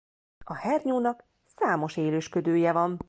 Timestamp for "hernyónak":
0.55-1.23